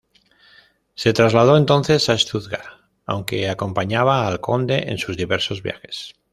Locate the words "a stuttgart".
2.09-2.81